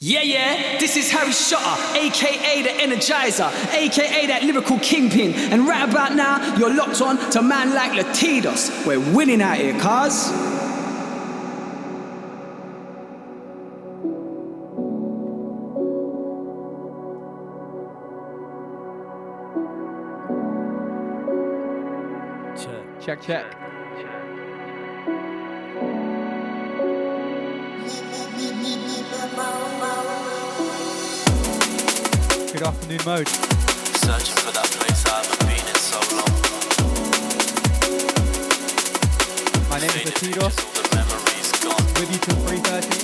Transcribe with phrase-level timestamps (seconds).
[0.00, 5.34] Yeah, yeah, this is Harry Shotta, aka the Energizer, aka that lyrical kingpin.
[5.34, 8.86] And right about now, you're locked on to man like Latidos.
[8.86, 10.30] We're winning out here, cuz.
[23.04, 23.67] Check, check.
[32.58, 33.28] Good afternoon, mode.
[33.28, 36.34] Searching for that place I haven't been in so long.
[39.70, 40.58] My name is Faded Latidos.
[40.58, 41.86] pictures, all the memories gone.
[41.94, 42.98] With you till 3.30.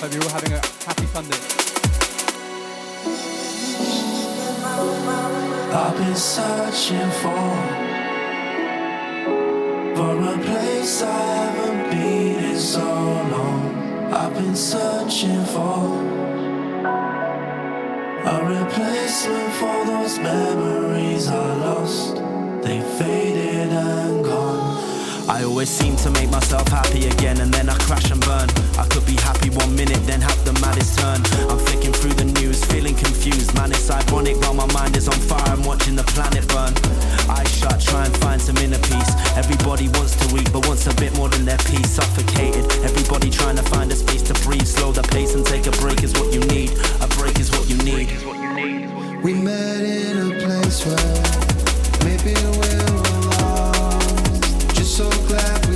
[0.00, 1.38] Hope you're all having a happy Sunday.
[5.72, 7.78] I've been searching for
[9.94, 11.57] for a place I haven't been in
[12.58, 14.12] so long.
[14.12, 15.78] I've been searching for
[18.24, 22.16] a replacement for those memories I lost.
[22.64, 24.77] They faded and gone.
[25.28, 28.48] I always seem to make myself happy again and then I crash and burn.
[28.78, 31.20] I could be happy one minute, then have the maddest turn.
[31.50, 33.54] I'm flicking through the news, feeling confused.
[33.54, 35.52] Man, it's ironic while my mind is on fire.
[35.52, 36.72] I'm watching the planet burn.
[37.28, 39.12] Eyes shut, try and find some inner peace.
[39.36, 41.90] Everybody wants to eat, but wants a bit more than their peace.
[41.90, 42.64] Suffocated.
[42.82, 44.66] Everybody trying to find a space to breathe.
[44.66, 46.72] Slow the pace and take a break is what you need.
[47.04, 48.08] A break is what you need.
[49.22, 50.96] We met in a place where
[52.04, 52.34] maybe.
[52.34, 52.97] Just
[54.98, 55.67] so glad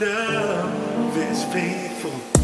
[0.00, 2.37] Love is faithful.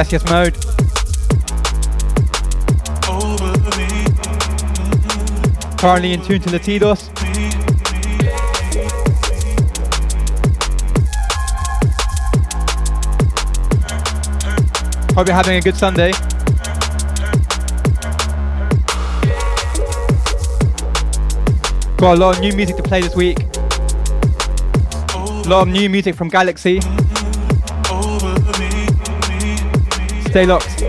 [0.00, 0.54] Yes, yes mode.
[5.76, 7.08] Currently in tune to Latidos.
[15.14, 16.12] Hope you're having a good Sunday.
[21.98, 23.36] Got a lot of new music to play this week.
[25.12, 26.80] A lot of new music from Galaxy.
[30.30, 30.79] Stay locked.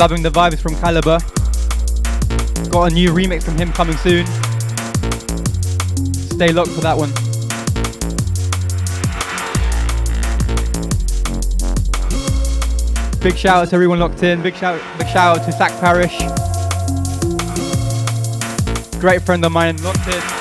[0.00, 1.20] Loving the vibes from Calibre.
[2.70, 4.24] Got a new remix from him coming soon.
[6.30, 7.10] Stay locked for that one.
[13.20, 14.40] Big shout out to everyone locked in.
[14.40, 16.16] Big shout, big shout out to Zach Parish.
[19.02, 20.39] Great friend of mine, locked in.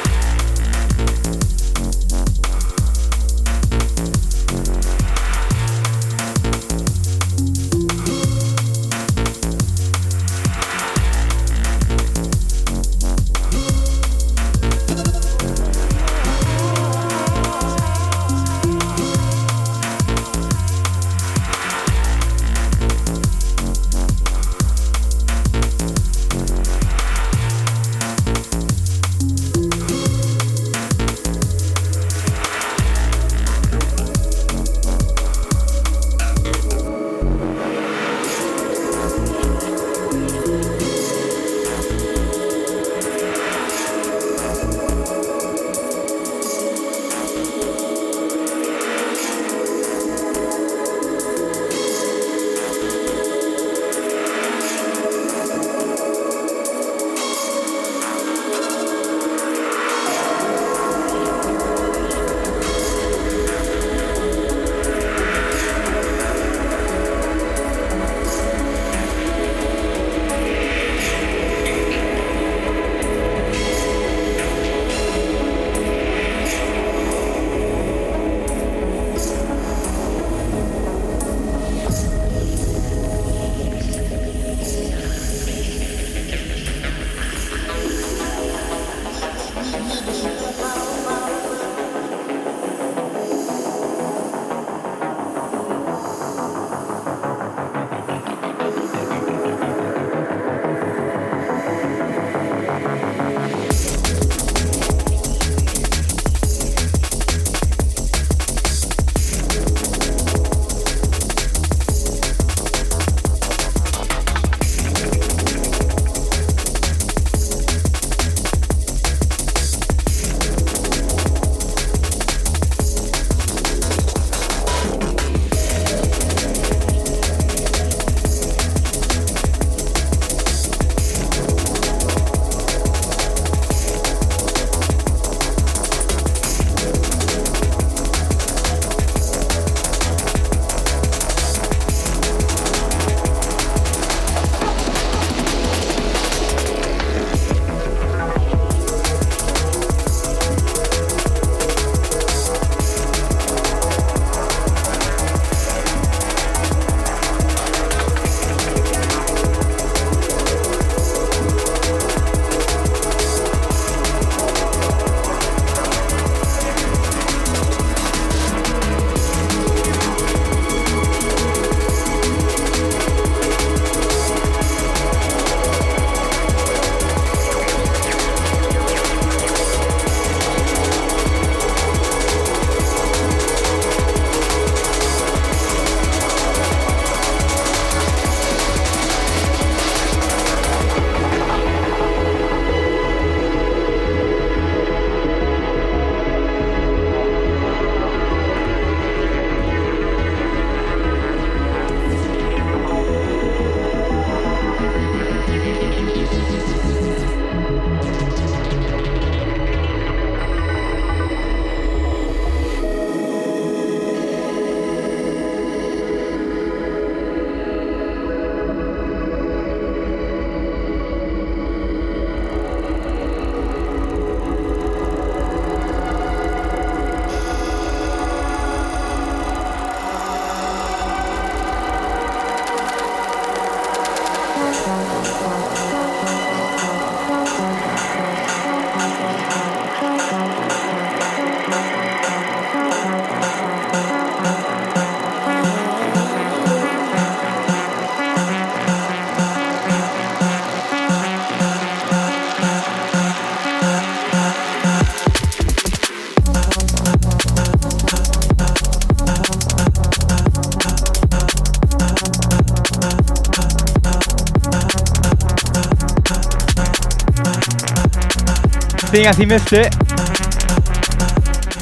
[269.20, 269.94] Seeing as he missed it.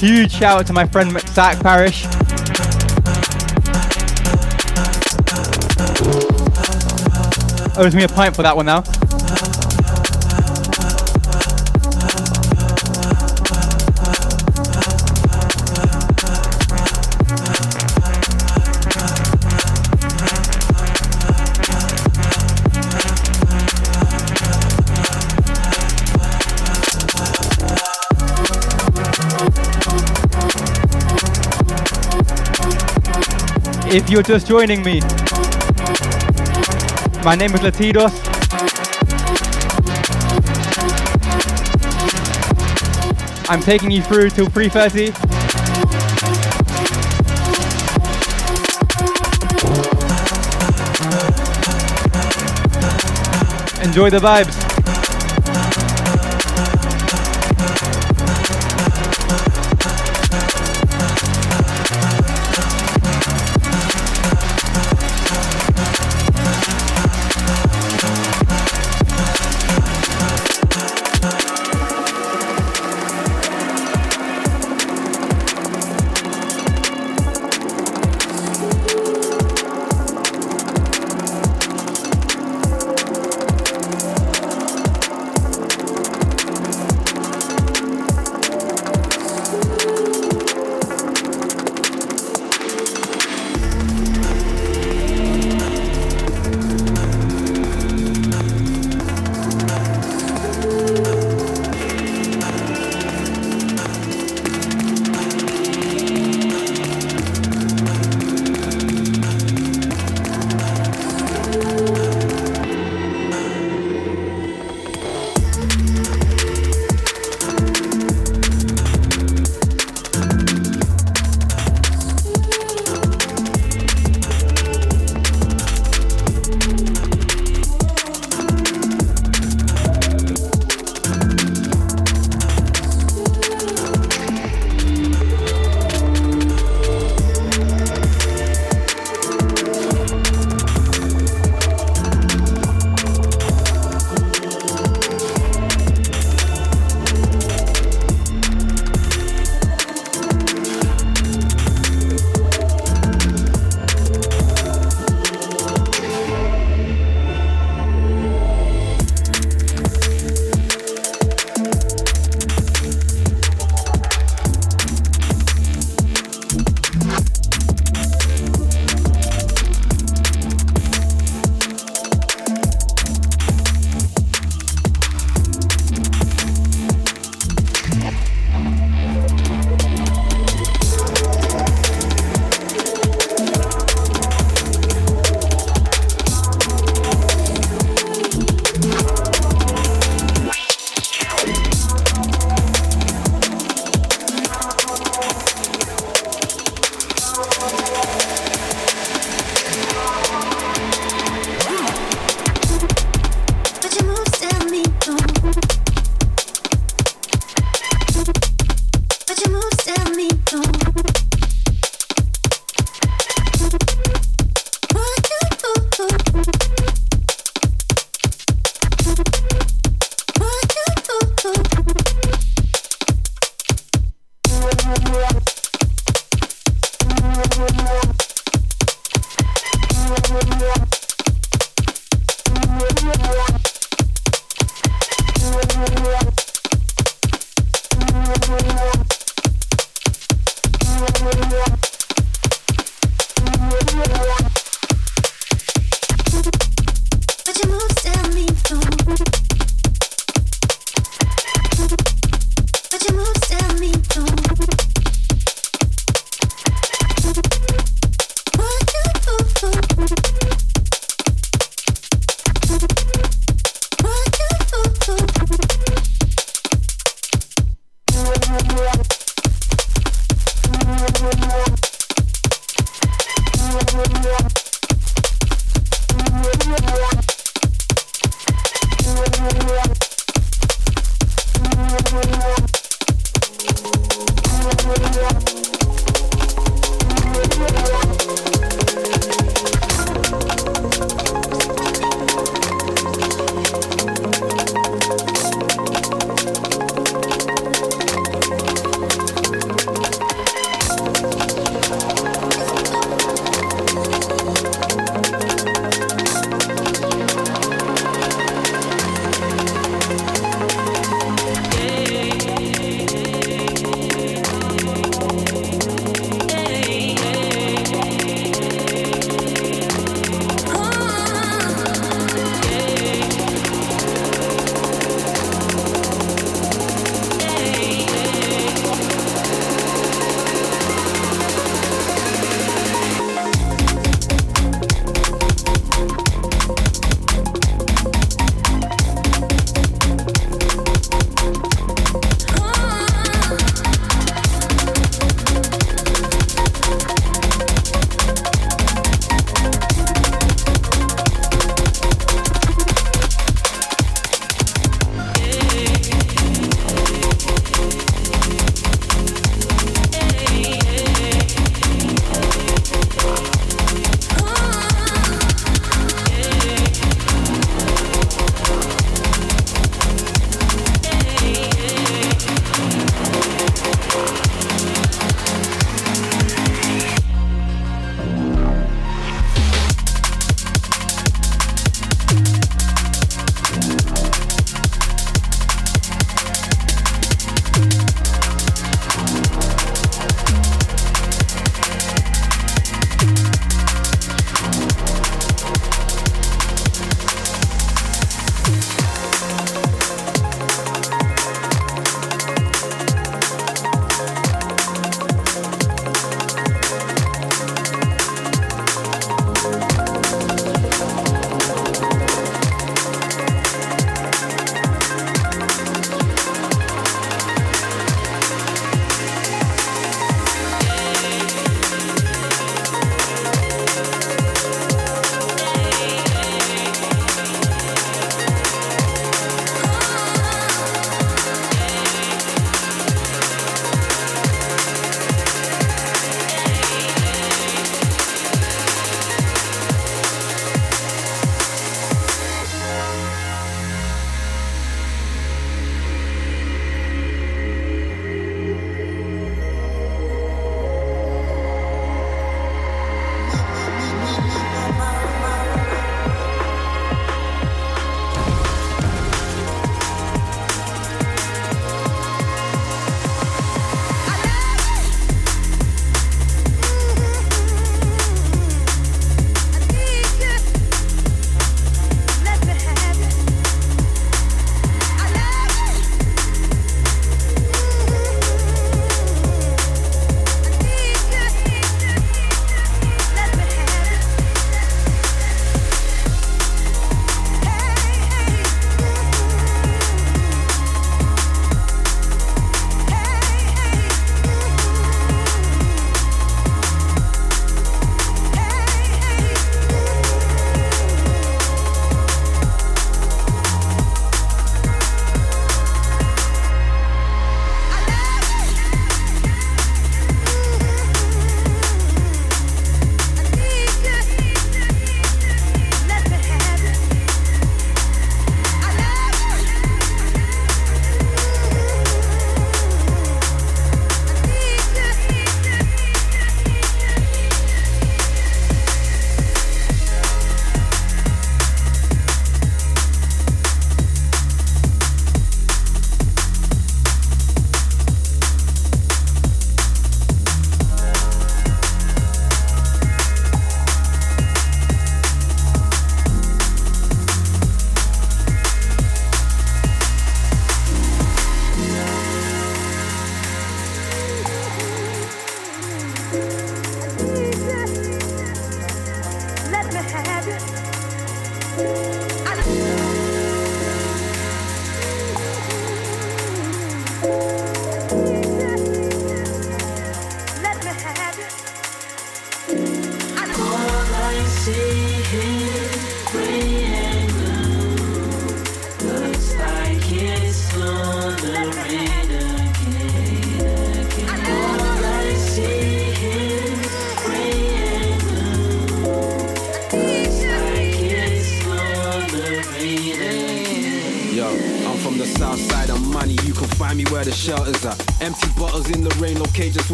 [0.00, 2.04] Huge shout out to my friend Zach Parish.
[7.76, 8.82] owes me a pint for that one now.
[33.92, 35.00] If you're just joining me,
[37.24, 38.14] my name is Latidos.
[43.48, 45.08] I'm taking you through till 3.30.
[53.84, 54.69] Enjoy the vibes.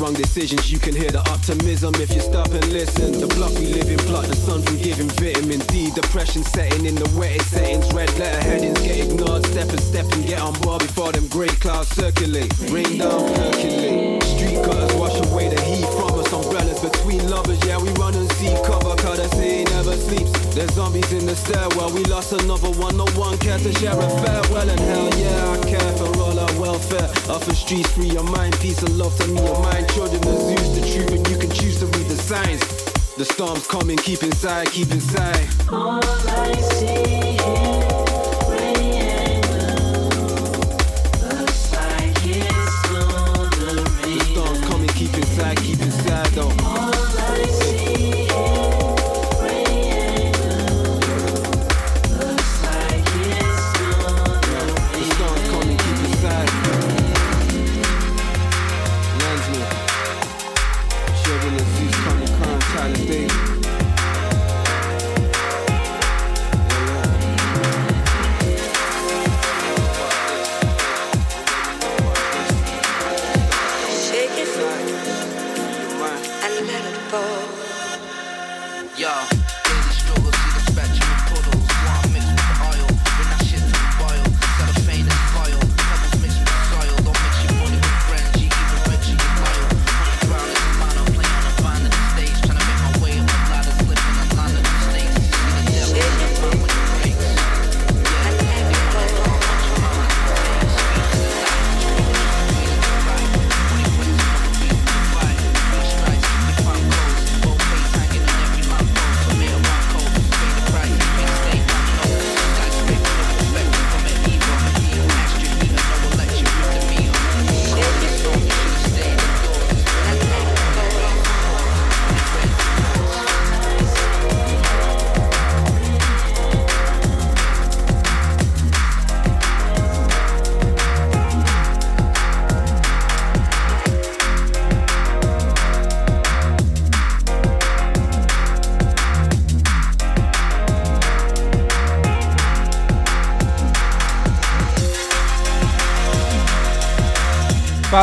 [0.00, 0.72] Wrong decisions.
[0.72, 3.12] You can hear the optimism if you stop and listen.
[3.20, 5.90] The block we live in, block the sun from giving vitamin D.
[5.90, 7.92] Depression setting in the wettest settings.
[7.92, 9.44] Red letter headings get ignored.
[9.46, 12.52] Step and step and get on board before them grey clouds circulate.
[12.70, 14.22] Rain down, percolate.
[14.22, 16.32] Street gutters wash away the heat from us.
[16.32, 18.96] Umbrellas between lovers, yeah, we run and see cover.
[18.96, 19.59] The sleeps.
[20.54, 21.92] There's zombies in the stairwell.
[21.92, 24.68] We lost another one, no one cares to share a farewell.
[24.68, 27.08] And hell yeah, I care for all our welfare.
[27.32, 29.88] Off the streets, free your mind, peace and love to me, your mind.
[29.90, 32.60] Children, the zoo's the truth, and you can choose to read the signs.
[33.14, 35.48] The storm's coming, keep inside, keep inside.
[35.70, 37.69] All I see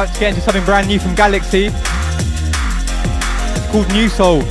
[0.03, 1.71] about to get into something brand new from Galaxy.
[1.71, 4.43] It's called New Soul.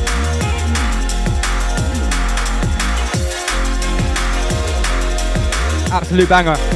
[5.92, 6.75] Absolute banger.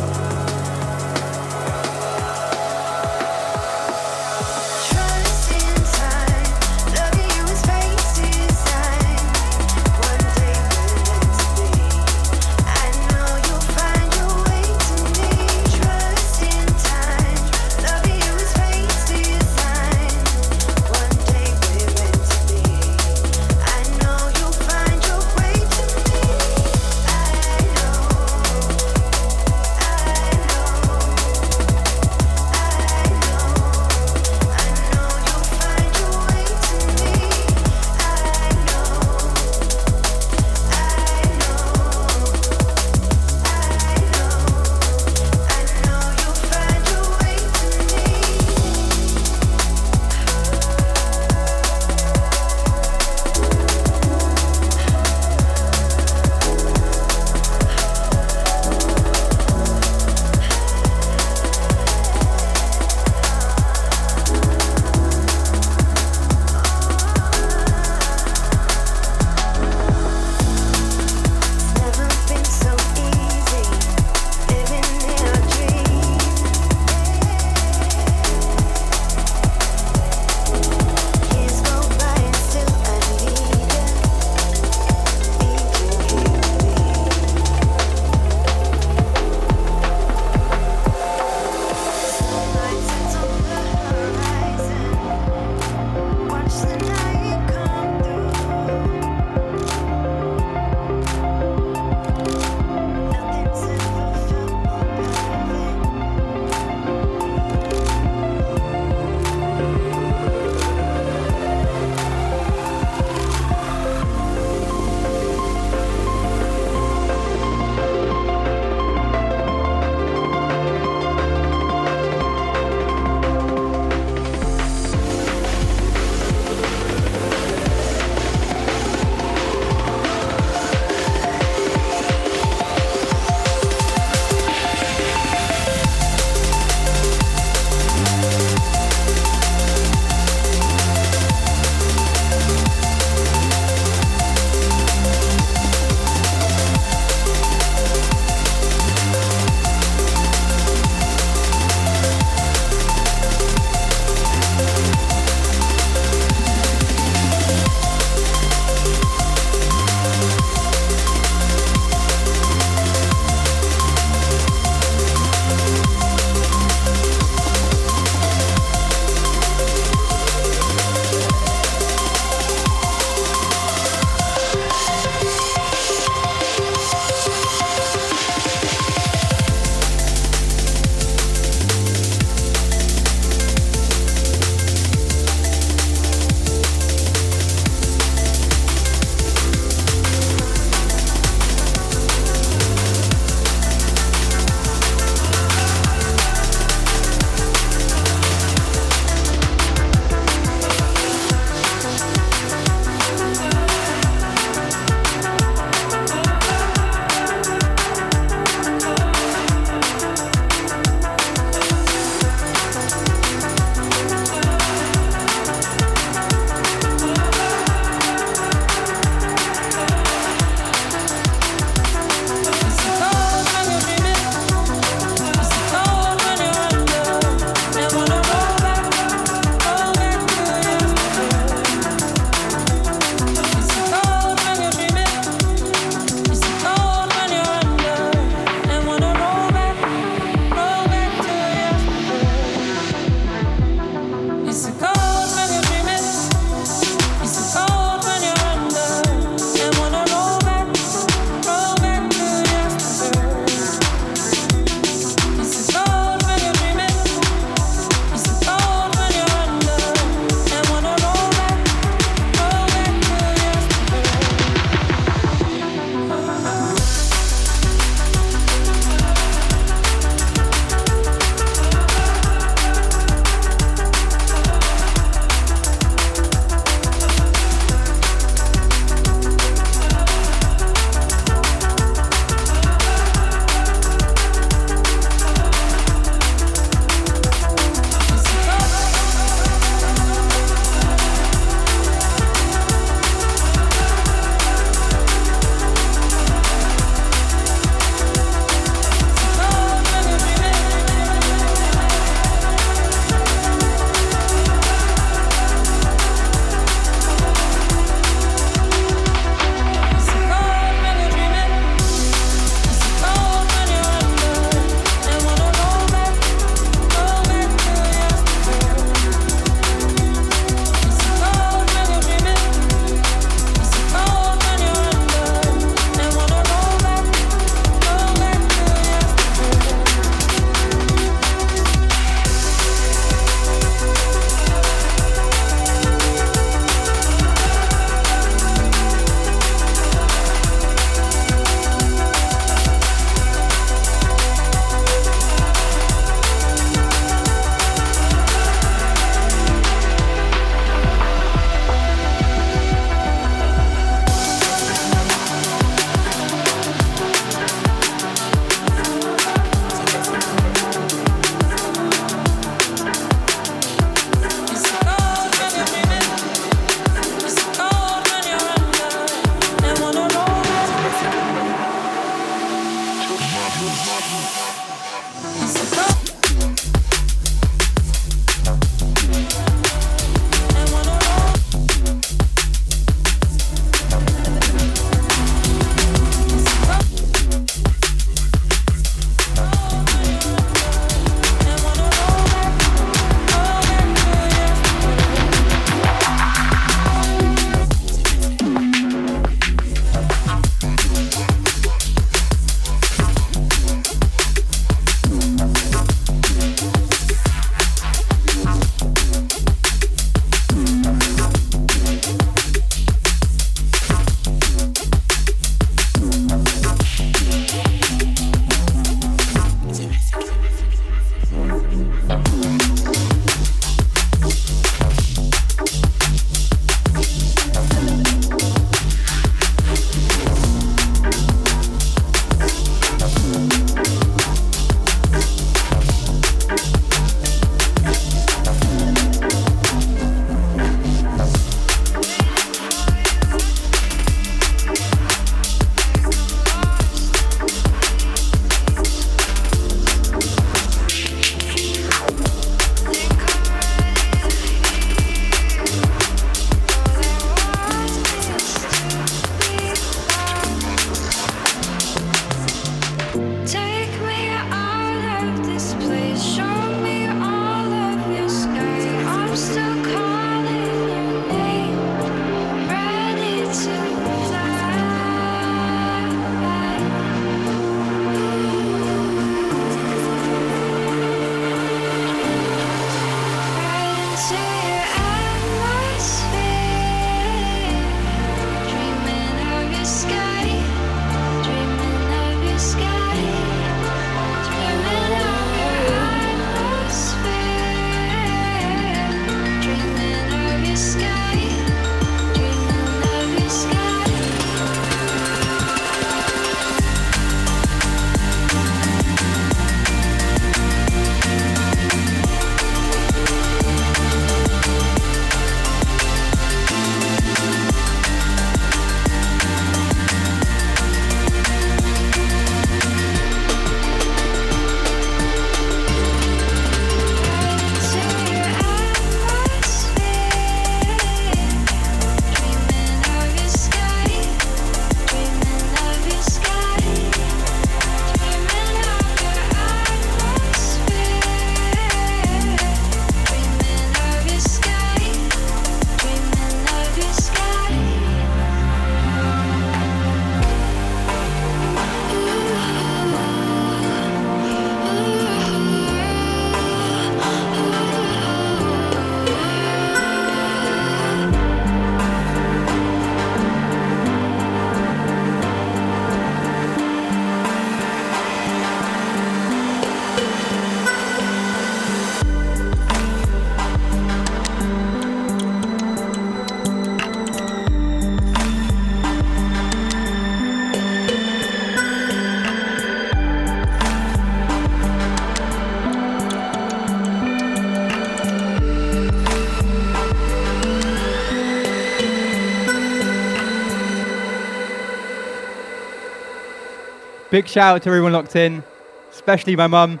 [597.36, 598.64] Big shout out to everyone locked in,
[599.10, 600.00] especially my mum.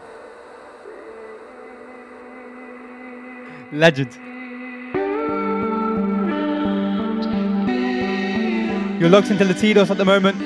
[3.70, 4.14] Legend.
[8.98, 10.38] You're locked into Latidos at the moment,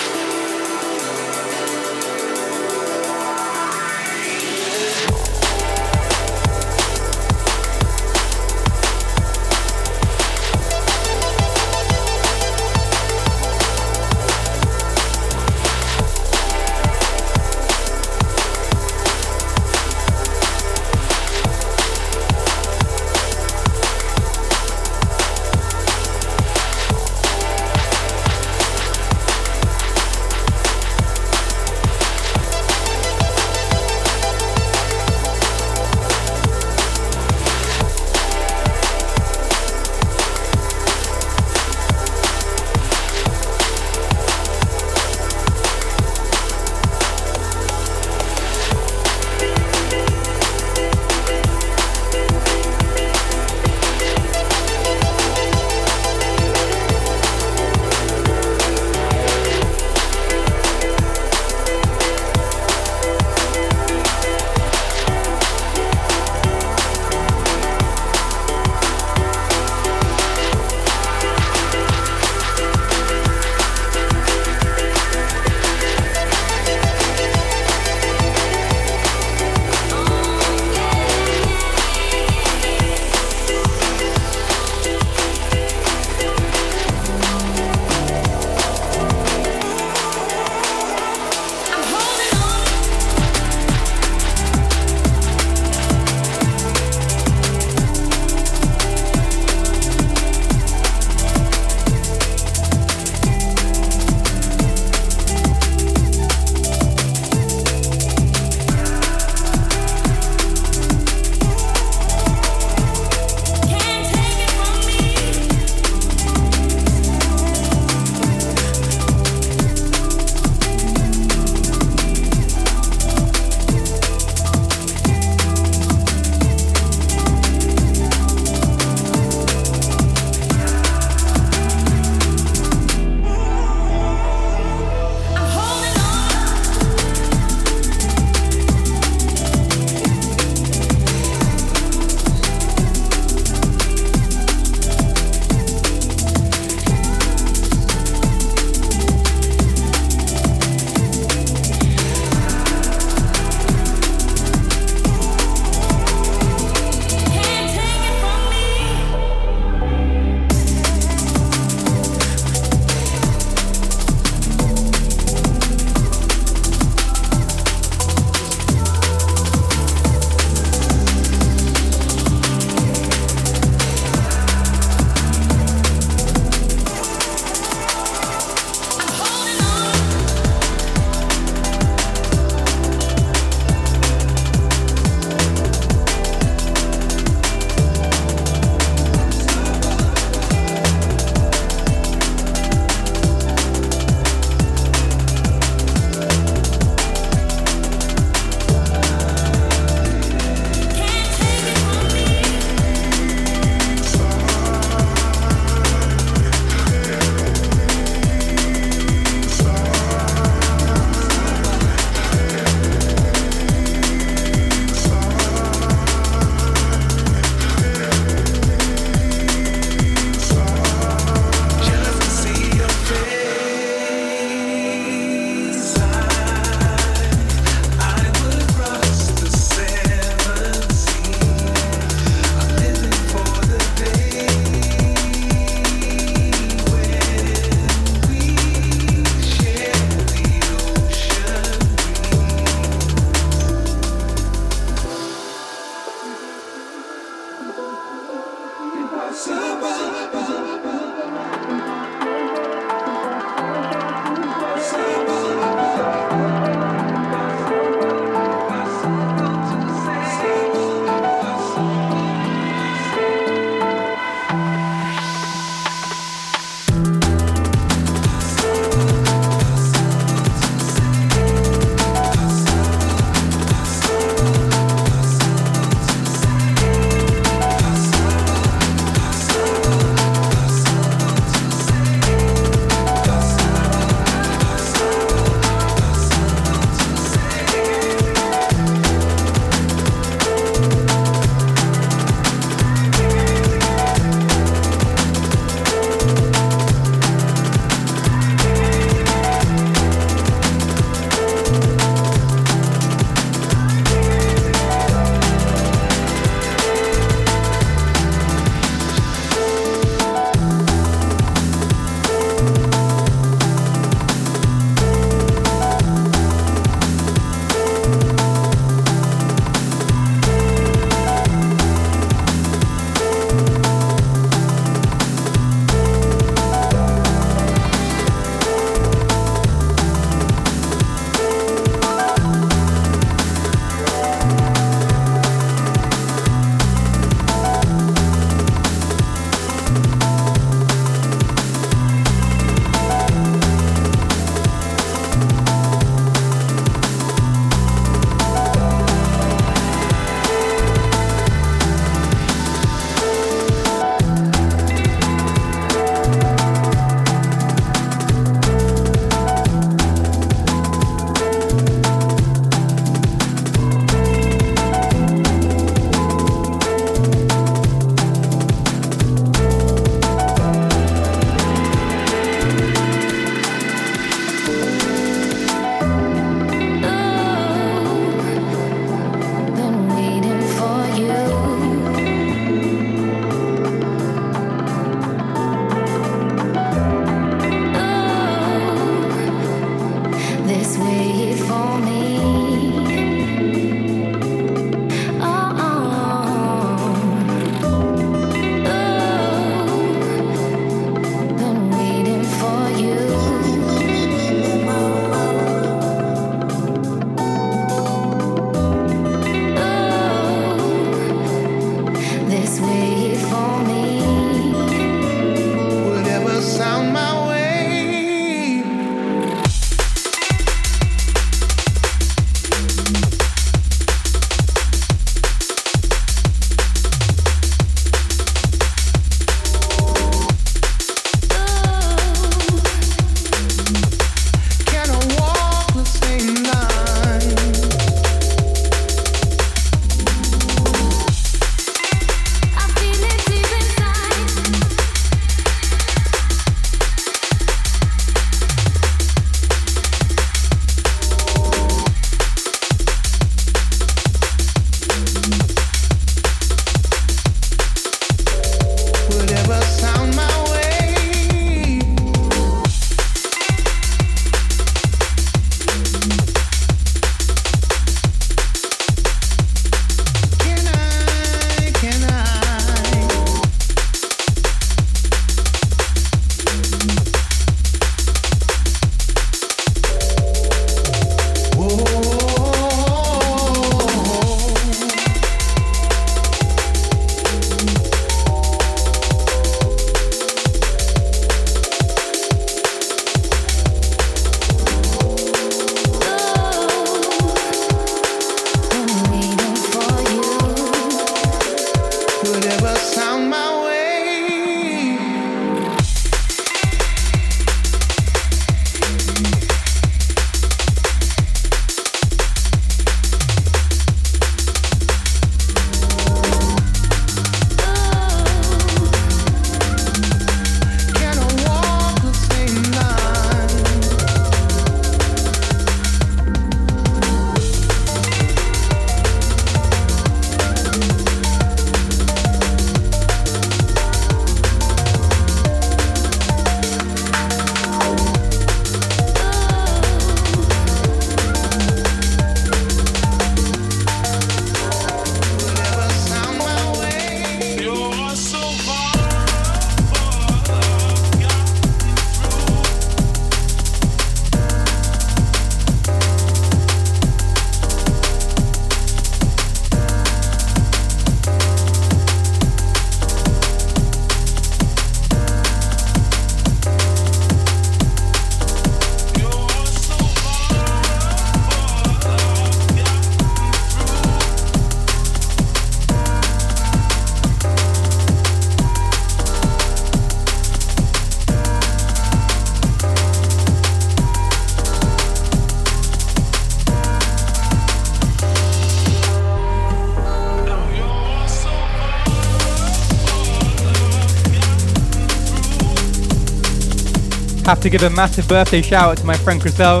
[597.66, 600.00] Have to give a massive birthday shout out to my friend Chriselle.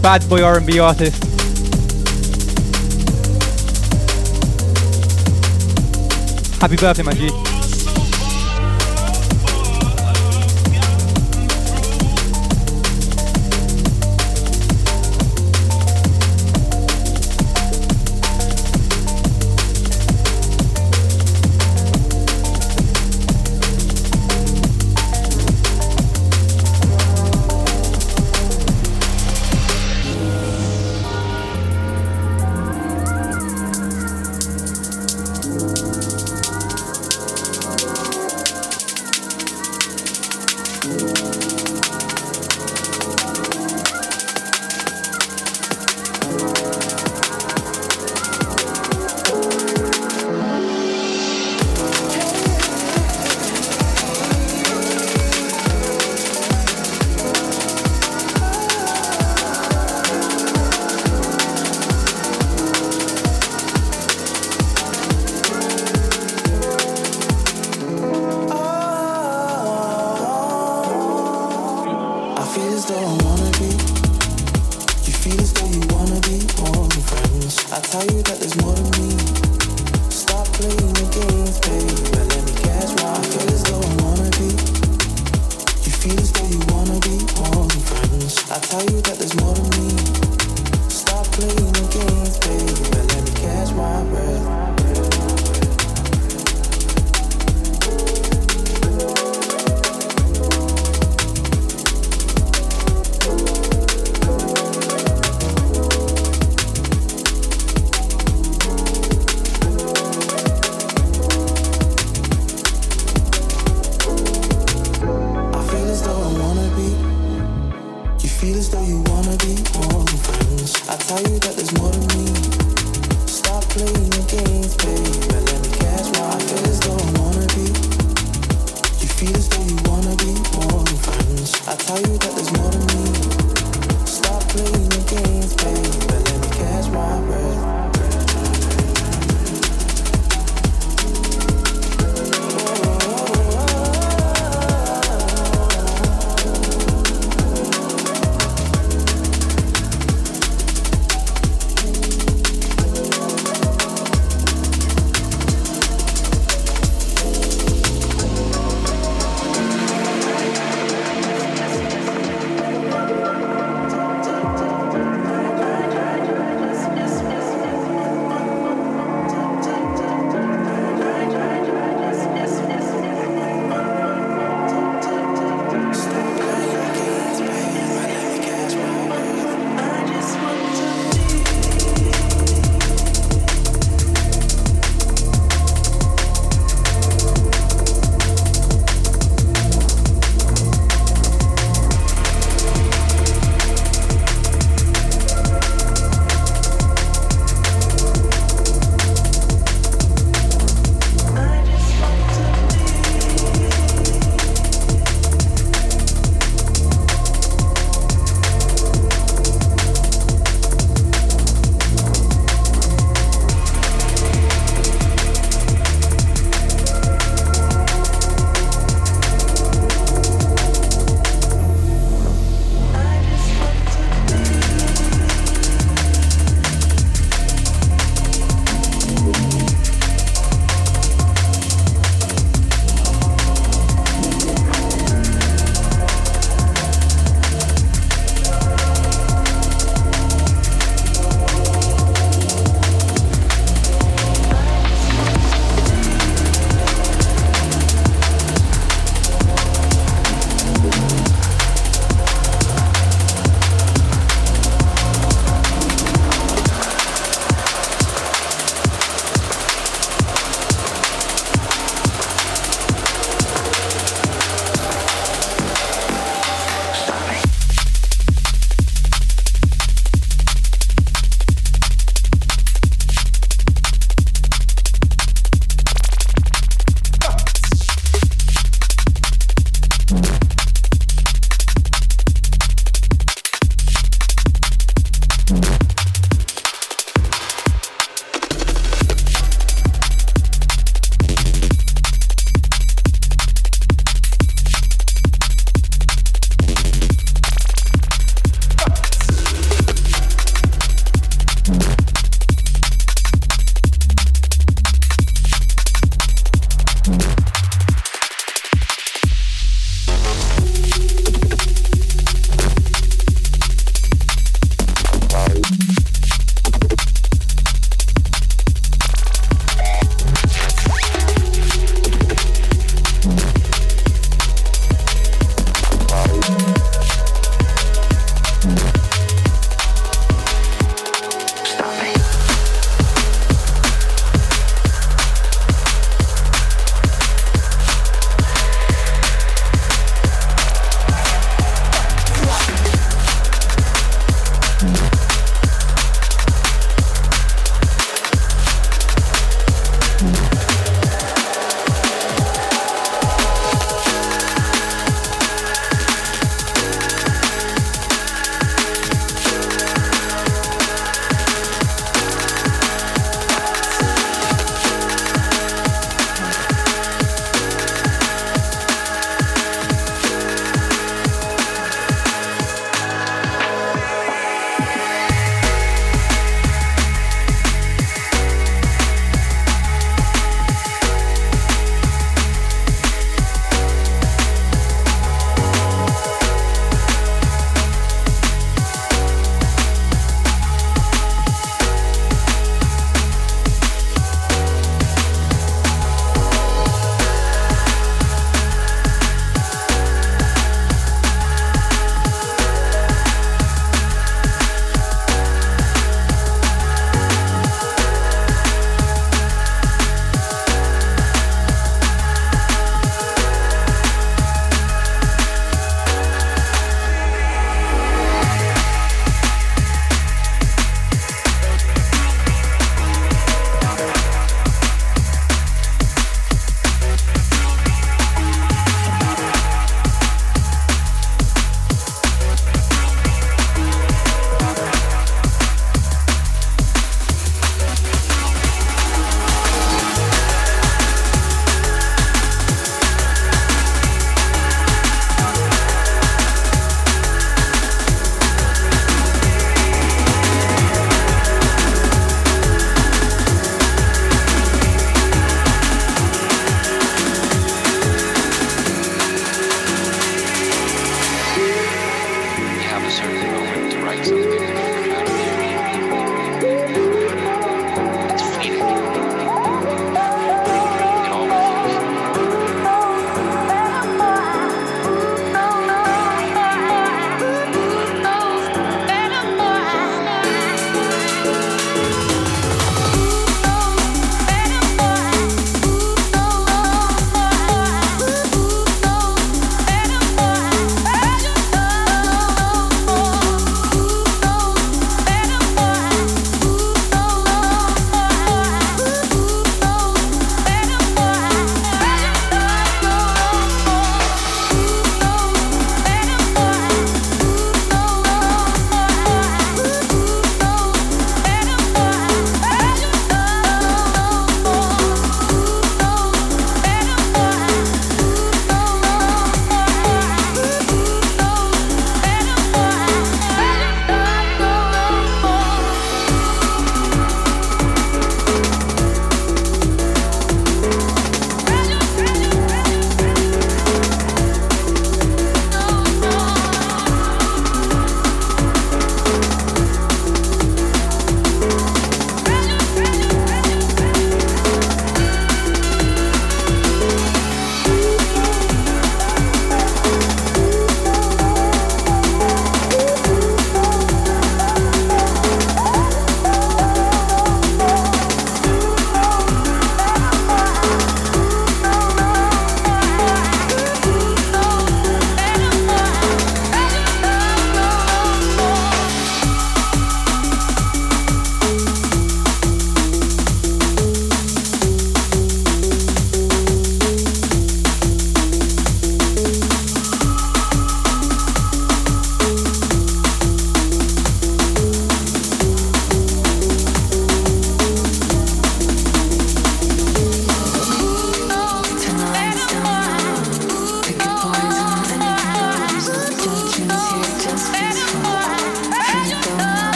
[0.00, 1.24] Bad boy R&B artist.
[6.60, 7.49] Happy birthday, my G.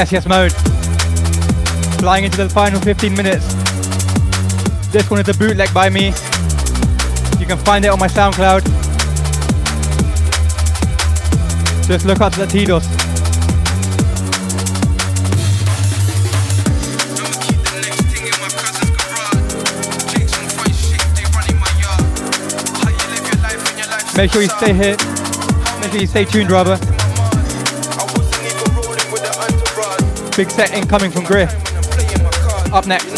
[0.00, 0.52] Yes Yes Mode.
[2.00, 3.44] Flying into the final 15 minutes.
[4.90, 6.06] This one is a bootleg by me.
[7.38, 8.64] You can find it on my SoundCloud.
[11.86, 12.86] Just look up Latidos.
[24.16, 24.96] Make sure you stay here.
[25.82, 26.99] Make sure you stay tuned, rather.
[30.40, 31.52] Big set incoming from Griff.
[32.72, 33.10] Up next.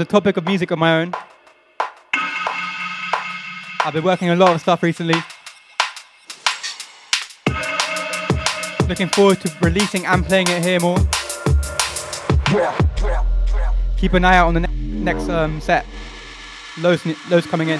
[0.00, 1.12] The topic of music of my own,
[3.84, 5.22] I've been working on a lot of stuff recently.
[8.88, 10.96] Looking forward to releasing and playing it here more.
[13.98, 15.84] Keep an eye out on the ne- next um, set.
[16.78, 17.78] Loads, loads coming in.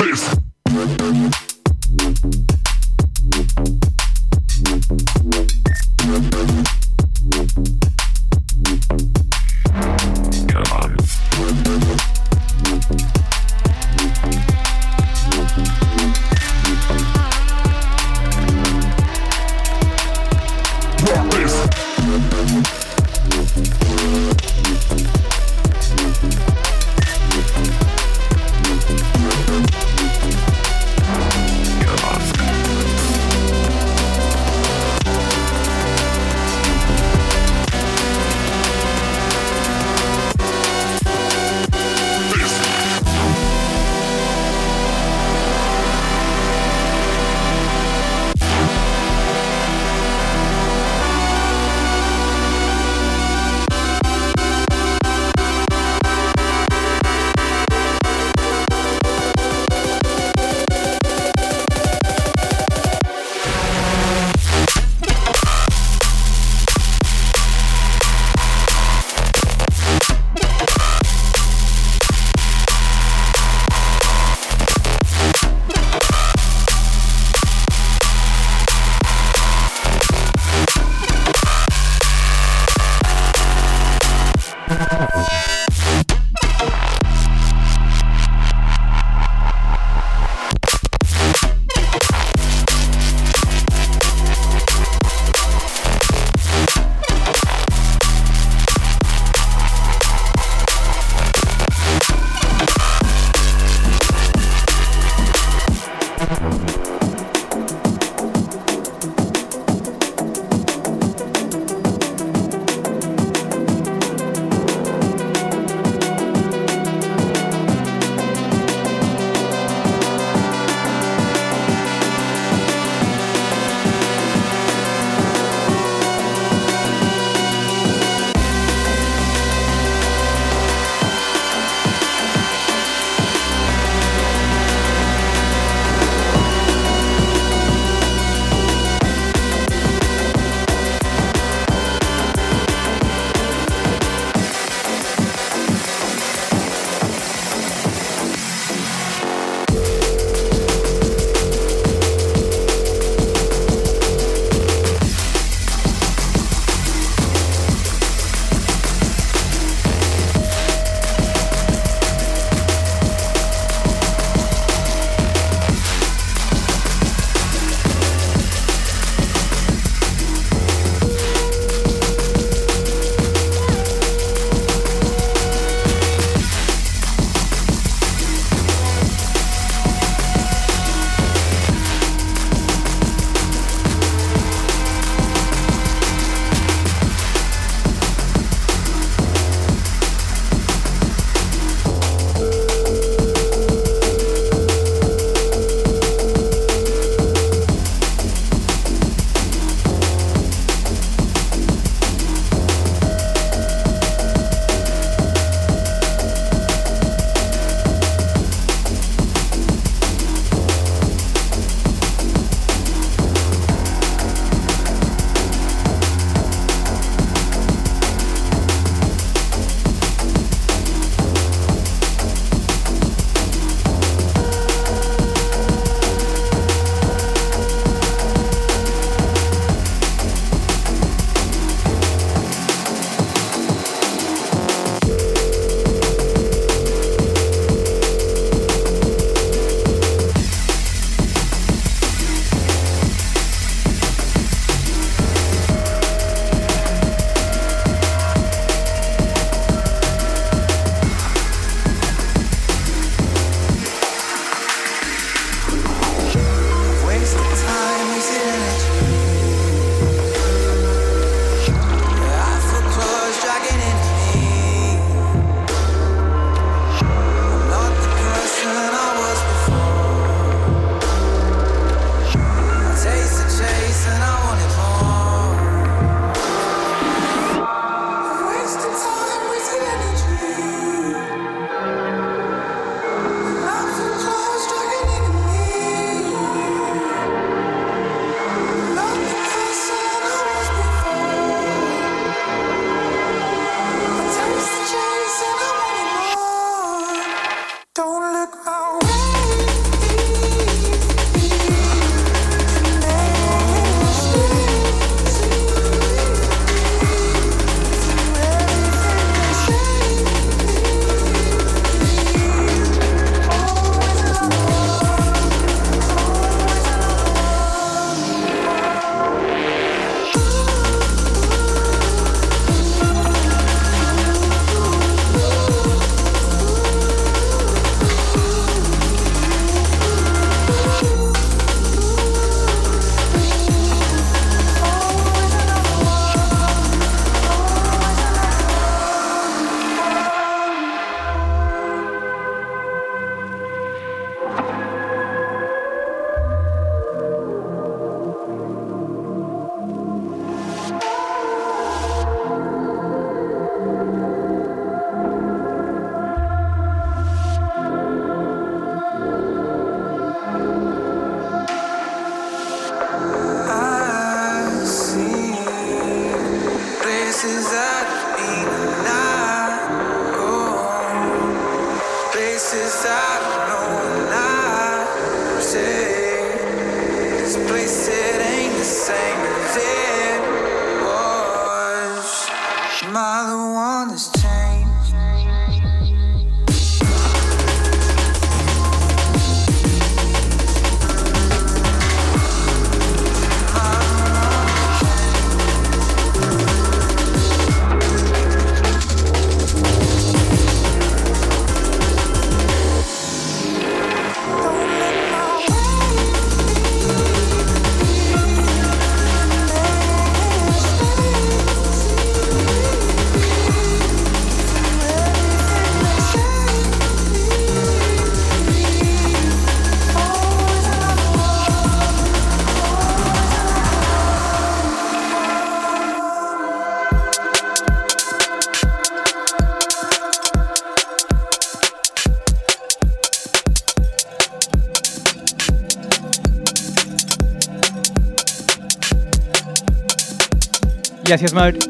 [441.30, 441.80] Yes, yes, mode.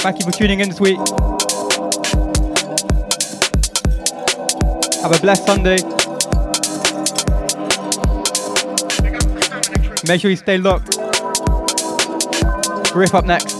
[0.00, 0.98] Thank you for tuning in this week.
[5.00, 5.76] Have a blessed Sunday.
[10.08, 10.98] Make sure you stay locked.
[12.92, 13.55] Griff up next.